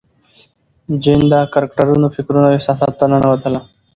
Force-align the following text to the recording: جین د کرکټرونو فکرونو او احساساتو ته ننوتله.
جین 1.03 1.21
د 1.31 1.33
کرکټرونو 1.53 2.07
فکرونو 2.15 2.45
او 2.49 2.55
احساساتو 2.57 2.97
ته 2.99 3.05
ننوتله. 3.11 3.59